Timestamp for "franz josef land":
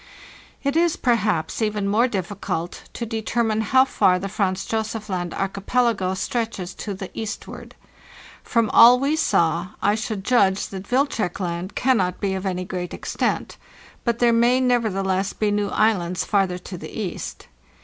4.29-5.31